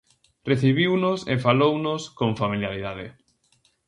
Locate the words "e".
1.33-1.35